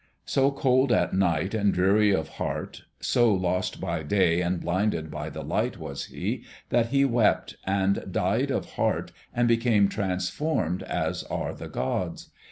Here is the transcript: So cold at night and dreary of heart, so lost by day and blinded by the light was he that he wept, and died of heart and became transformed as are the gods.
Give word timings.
So 0.25 0.49
cold 0.49 0.91
at 0.91 1.13
night 1.13 1.53
and 1.53 1.71
dreary 1.71 2.09
of 2.09 2.27
heart, 2.27 2.85
so 3.01 3.31
lost 3.31 3.79
by 3.79 4.01
day 4.01 4.41
and 4.41 4.59
blinded 4.59 5.11
by 5.11 5.29
the 5.29 5.43
light 5.43 5.77
was 5.77 6.05
he 6.05 6.43
that 6.69 6.87
he 6.87 7.05
wept, 7.05 7.57
and 7.65 8.05
died 8.11 8.49
of 8.49 8.71
heart 8.71 9.11
and 9.31 9.47
became 9.47 9.89
transformed 9.89 10.81
as 10.81 11.21
are 11.25 11.53
the 11.53 11.69
gods. 11.69 12.31